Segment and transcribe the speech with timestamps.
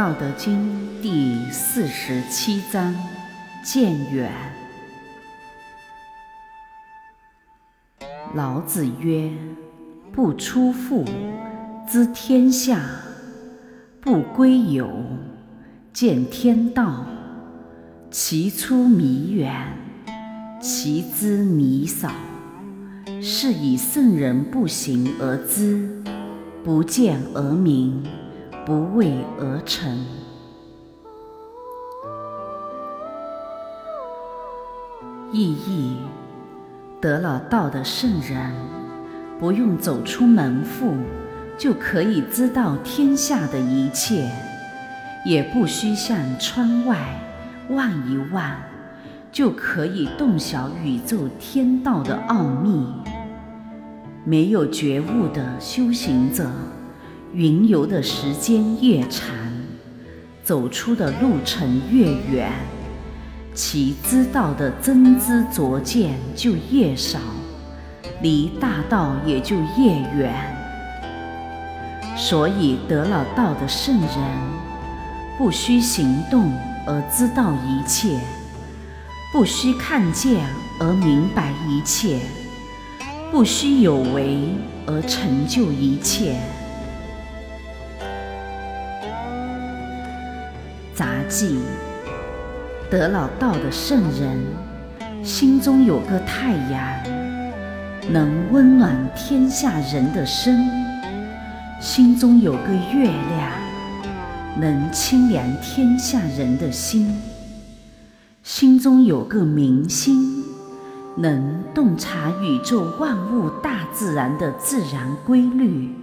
[0.00, 0.56] 道德经》
[1.02, 2.94] 第四十七章：
[3.62, 4.32] 渐远。
[8.34, 9.30] 老子曰
[10.10, 11.04] ：“不出户，
[11.86, 12.78] 知天下；
[14.00, 14.90] 不归有，
[15.92, 17.04] 见天道。
[18.10, 19.52] 其出弥远，
[20.62, 22.10] 其知弥少。
[23.20, 26.02] 是以圣人不行而知，
[26.64, 28.02] 不见而明，
[28.70, 29.98] 不为而成。”
[35.32, 35.96] 意义。
[37.00, 38.54] 得了道的圣人，
[39.40, 40.94] 不用走出门户，
[41.58, 44.30] 就可以知道天下的一切，
[45.26, 46.96] 也不需向窗外
[47.70, 48.54] 望一望，
[49.32, 52.86] 就可以洞晓宇宙天道的奥秘。
[54.24, 56.48] 没有觉悟的修行者，
[57.32, 59.28] 云游的时间越长，
[60.42, 62.50] 走出的路程越远。
[63.54, 67.20] 其知道的真知灼见就越少，
[68.20, 70.34] 离大道也就越远。
[72.16, 74.10] 所以得了道的圣人，
[75.38, 76.52] 不需行动
[76.84, 78.18] 而知道一切，
[79.32, 80.44] 不需看见
[80.80, 82.18] 而明白一切，
[83.30, 84.48] 不需有为
[84.86, 86.40] 而成就一切。
[91.00, 91.58] 杂技。
[92.90, 94.38] 得老道的圣人，
[95.24, 96.78] 心中有个太阳，
[98.12, 100.58] 能温暖天下人的身；
[101.80, 103.50] 心中有个月亮，
[104.60, 107.06] 能清凉天下人的心；
[108.42, 110.44] 心中有个明星，
[111.16, 115.94] 能洞察宇宙万物大自然的自然规律；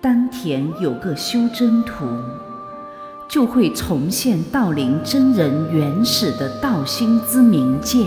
[0.00, 2.06] 丹田有个修真图。
[3.28, 8.06] 就会重现道林真人原始的道心之明见，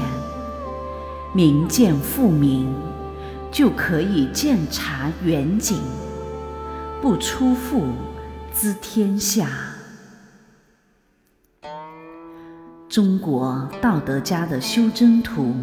[1.31, 2.67] 明见复明，
[3.51, 5.77] 就可以见察远景，
[7.03, 7.83] 不出户
[8.51, 9.47] 知天下。
[12.89, 15.53] 中国道德家的修真图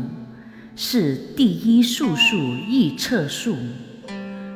[0.76, 3.56] 是第一术数易测术，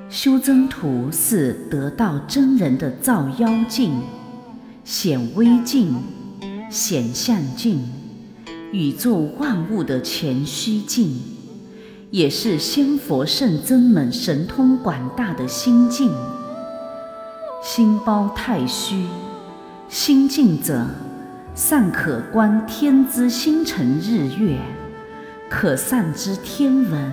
[0.09, 4.01] 修真图是得道真人的照妖镜。
[4.85, 5.95] 显微镜、
[6.69, 7.89] 显相镜，
[8.73, 11.21] 宇宙万物的全虚镜，
[12.11, 16.11] 也是仙佛圣僧们神通广大的心镜。
[17.63, 19.07] 心包太虚，
[19.89, 20.85] 心镜者，
[21.55, 24.59] 上可观天之星辰日月，
[25.49, 27.13] 可上知天文，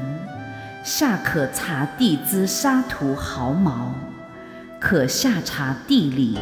[0.84, 3.94] 下可察地之沙土毫毛，
[4.80, 6.36] 可下察地理。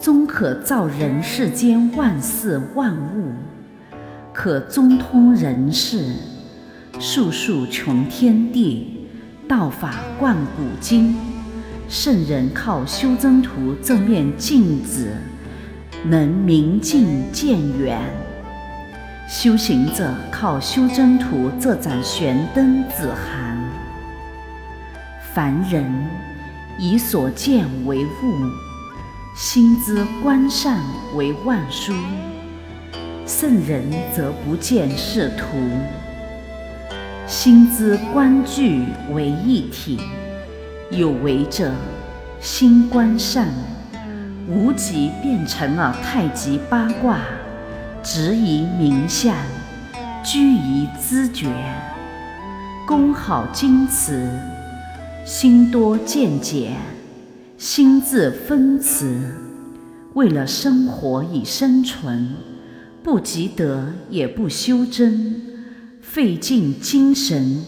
[0.00, 3.34] 终可造人世间万事万物，
[4.32, 6.14] 可中通人世，
[6.98, 9.06] 术数穷天地，
[9.46, 11.14] 道法贯古今。
[11.86, 15.12] 圣人靠修真图这面镜子，
[16.02, 17.98] 能明镜见远；
[19.28, 23.58] 修行者靠修真图这盏玄灯子涵。
[25.34, 25.84] 凡人
[26.78, 28.69] 以所见为物。
[29.42, 30.78] 心之观善
[31.16, 31.94] 为万殊，
[33.26, 35.56] 圣人则不见是图；
[37.26, 38.84] 心之观具
[39.14, 39.98] 为一体，
[40.90, 41.72] 有为者
[42.38, 43.48] 心观善，
[44.46, 47.20] 无极变成了太极八卦，
[48.02, 49.34] 执于名相，
[50.22, 51.48] 居于知觉，
[52.86, 54.28] 功好精持，
[55.24, 56.72] 心多见解。
[57.60, 59.20] 心自分慈，
[60.14, 62.34] 为了生活以生存，
[63.02, 65.42] 不积德也不修真，
[66.00, 67.62] 费尽精神，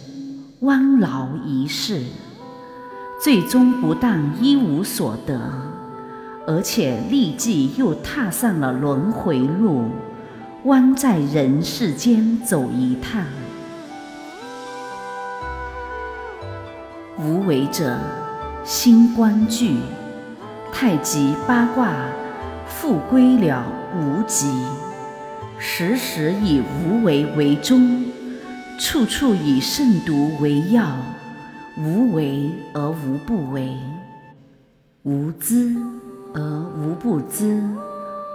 [0.60, 2.00] 弯劳一世，
[3.22, 5.38] 最终不但一无所得，
[6.46, 9.90] 而且立即又踏上了轮回路，
[10.64, 13.26] 弯在人世间走一趟。
[17.18, 18.21] 无为者。
[18.64, 19.76] 心观具，
[20.72, 21.92] 太极八卦，
[22.66, 23.64] 复归了
[23.98, 24.52] 无极。
[25.58, 28.04] 时时以无为为宗，
[28.78, 30.86] 处处以慎独为要。
[31.76, 33.74] 无为而无不为，
[35.04, 35.74] 无知
[36.34, 36.40] 而
[36.78, 37.62] 无不知，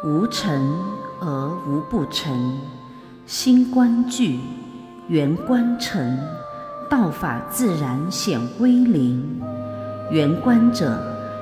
[0.03, 0.77] 无成
[1.21, 2.59] 而无不成。
[3.27, 4.39] 心观具，
[5.07, 6.17] 缘观成，
[6.89, 9.39] 道法自然显威灵。
[10.09, 10.97] 圆观者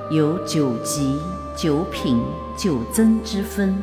[0.09, 1.19] 有九级、
[1.55, 2.19] 九品
[2.57, 3.77] 九增之分，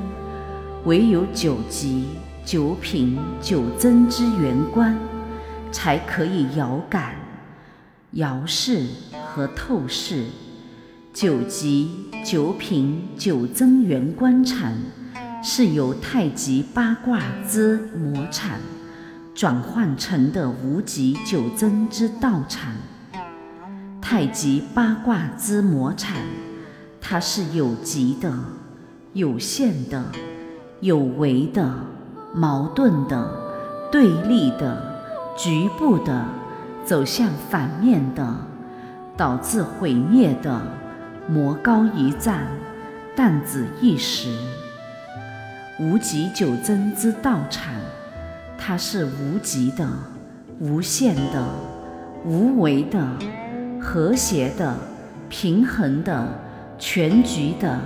[0.84, 2.06] 唯有九级
[2.44, 4.99] 九品九增之圆观，
[5.70, 7.14] 才可以遥感、
[8.12, 8.84] 遥视
[9.25, 10.25] 和透视。
[11.14, 14.76] 九级九品九增元观禅，
[15.44, 18.58] 是由太极八卦之魔禅
[19.32, 22.75] 转换成的无极九增之道禅。
[24.12, 26.19] 太极八卦之魔产，
[27.00, 28.31] 它是有极的、
[29.14, 30.05] 有限的、
[30.81, 31.73] 有为的、
[32.35, 33.26] 矛盾的、
[33.91, 35.00] 对立的、
[35.35, 36.26] 局部的，
[36.85, 38.37] 走向反面的，
[39.17, 40.61] 导致毁灭的。
[41.26, 42.37] 魔高一丈，
[43.17, 44.29] 弹指一时。
[45.81, 47.73] 无极九真之道场，
[48.59, 49.88] 它是无极的、
[50.61, 51.43] 无限的、
[52.26, 53.00] 无为的、
[53.82, 54.76] 和谐的、
[55.29, 56.29] 平衡的、
[56.79, 57.81] 全局的、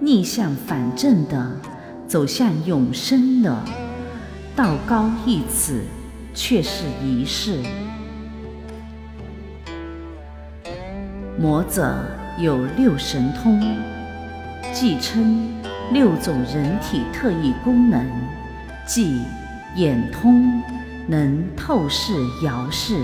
[0.00, 1.52] 逆向反正的，
[2.08, 3.62] 走向永生的。
[4.56, 5.82] 道高一尺，
[6.34, 7.62] 却是一世。
[11.38, 11.94] 魔者。
[12.38, 13.58] 有六神通，
[14.70, 15.48] 即称
[15.90, 18.06] 六种人体特异功能，
[18.86, 19.22] 即
[19.74, 20.62] 眼通
[21.08, 22.12] 能透视
[22.44, 23.00] 遥视，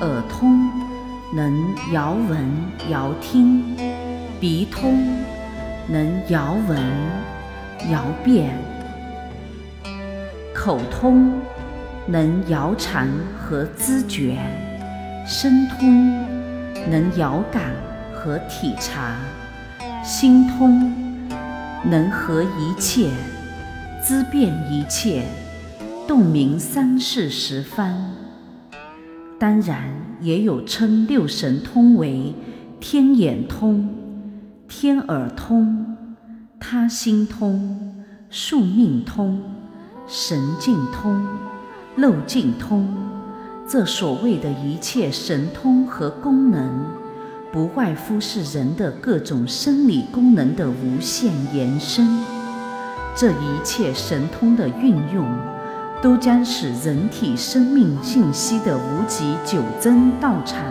[0.00, 0.66] 耳通
[1.34, 2.38] 能遥闻
[2.90, 3.76] 遥听，
[4.40, 5.04] 鼻通
[5.86, 6.78] 能遥闻
[7.90, 8.56] 遥辨，
[10.54, 11.32] 口通
[12.06, 13.08] 能遥尝
[13.38, 14.38] 和知觉，
[15.26, 16.10] 身通
[16.90, 17.62] 能遥感。
[18.20, 19.14] 和体察，
[20.02, 20.92] 心通
[21.84, 23.10] 能合一切，
[24.04, 25.22] 知辨一切，
[26.08, 28.12] 洞明三世十方。
[29.38, 29.88] 当然，
[30.20, 32.34] 也有称六神通为
[32.80, 33.88] 天眼通、
[34.68, 35.96] 天耳通、
[36.58, 39.42] 他心通、宿命通、
[40.06, 41.26] 神境通、
[41.96, 42.94] 漏尽通。
[43.68, 46.86] 这所谓的一切神通和功能。
[47.50, 52.06] 不外乎是人的各种生理功能的无限延伸，
[53.16, 55.26] 这一切神通的运用，
[56.02, 60.64] 都将使人体生命信息的无极九增道场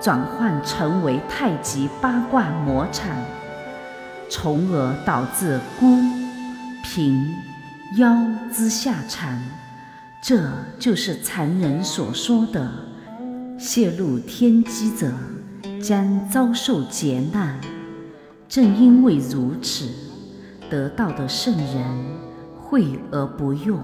[0.00, 3.16] 转换成为太极八卦魔场，
[4.28, 5.86] 从而导致孤、
[6.82, 7.34] 平、
[7.96, 8.16] 腰
[8.52, 9.42] 之下产。
[10.22, 12.70] 这就是禅人所说的
[13.58, 15.12] 泄露天机者。
[15.82, 17.58] 将遭受劫难。
[18.48, 19.88] 正因为如此，
[20.70, 21.84] 得道的圣人
[22.60, 23.78] 会而不用，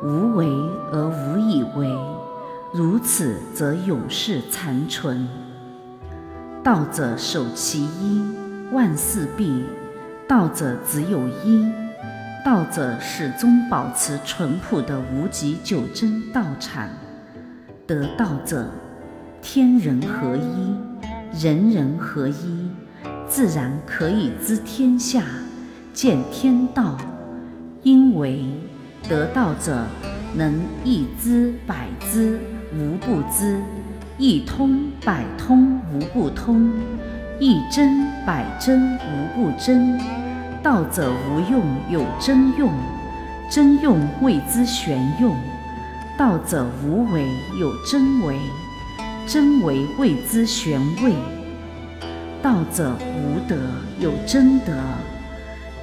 [0.00, 0.46] 无为
[0.92, 1.88] 而无以为，
[2.72, 5.28] 如此则永世残存。
[6.62, 8.22] 道者守其一，
[8.72, 9.64] 万事毕；
[10.28, 11.66] 道者只有一，
[12.44, 16.88] 道者始终保持淳朴的无极九真道场。
[17.84, 18.68] 得道者，
[19.42, 20.76] 天人合一。
[21.40, 22.70] 人人合一，
[23.28, 25.22] 自然可以知天下，
[25.92, 26.96] 见天道。
[27.82, 28.44] 因为
[29.06, 29.84] 得道者
[30.34, 32.40] 能一知百知，
[32.72, 33.60] 无不知；
[34.16, 36.70] 一通百通，无不通；
[37.38, 40.00] 一真百真，无不真。
[40.62, 42.72] 道者无用有真用，
[43.50, 45.32] 真用谓之玄用；
[46.16, 47.26] 道者无为
[47.60, 48.38] 有真为。
[49.26, 51.12] 真为谓之玄位，
[52.40, 53.54] 道者无德
[54.00, 54.72] 有真德，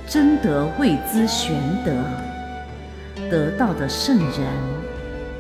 [0.08, 1.56] 真德谓之玄
[1.86, 1.94] 德。
[3.36, 4.48] 得道的圣人，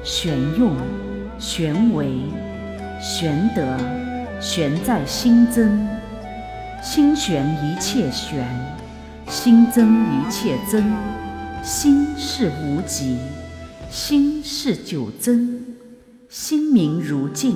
[0.03, 0.75] 玄用、
[1.39, 2.23] 玄为、
[2.99, 3.63] 玄德，
[4.41, 5.87] 玄在心增，
[6.83, 8.45] 心玄一切玄，
[9.29, 10.83] 心真一切真，
[11.63, 13.17] 心是无极，
[13.89, 15.63] 心是九真，
[16.27, 17.55] 心明如镜。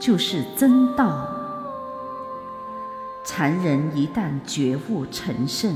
[0.00, 1.28] 就是真道。
[3.24, 5.74] 禅人一旦觉悟成圣，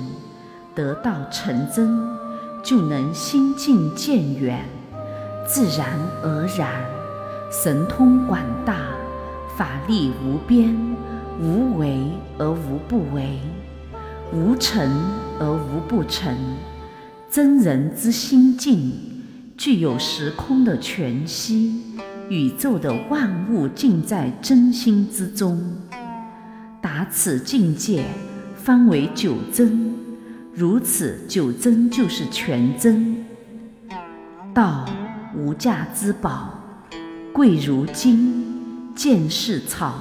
[0.75, 1.89] 得道成真，
[2.69, 4.63] 就能心境渐远，
[5.47, 5.89] 自然
[6.23, 6.85] 而然，
[7.51, 8.91] 神通广大，
[9.57, 10.77] 法力无边，
[11.41, 11.99] 无为
[12.37, 13.39] 而无不为，
[14.35, 14.87] 无成
[15.41, 16.37] 而无不成。
[17.31, 18.93] 真人之心境，
[19.57, 21.83] 具有时空的全息。
[22.29, 25.75] 宇宙的万物尽在真心之中，
[26.83, 28.05] 达此境界
[28.55, 29.88] 方为九真。
[30.59, 33.25] 如此九真就是全真。
[34.53, 34.85] 道
[35.33, 36.53] 无价之宝，
[37.33, 39.95] 贵如金，见是草。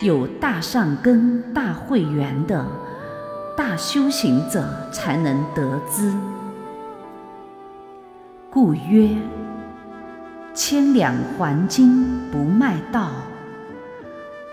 [0.00, 2.64] 有大善根、大慧缘的，
[3.58, 6.14] 大修行者才能得之。
[8.48, 9.18] 故曰：
[10.54, 13.10] 千两黄金不卖道，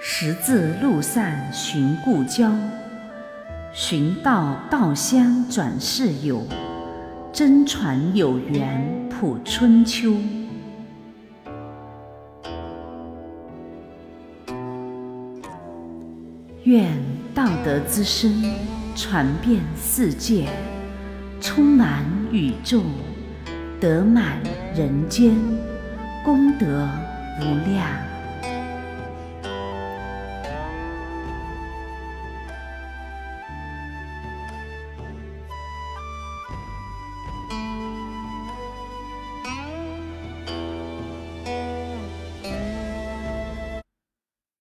[0.01, 2.51] 十字路上寻故交。
[3.77, 6.41] 寻道道乡转世友，
[7.33, 10.15] 真传有缘谱春秋。
[16.63, 16.89] 愿
[17.33, 18.55] 道德之声
[18.95, 20.47] 传遍世界，
[21.41, 22.81] 充满宇宙，
[23.81, 24.39] 得满
[24.73, 25.35] 人间，
[26.23, 26.87] 功德
[27.41, 28.14] 无量。